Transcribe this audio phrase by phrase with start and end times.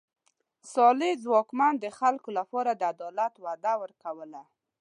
[0.73, 4.41] صالح واکمن د خلکو لپاره د عدالت وعده ورکوله.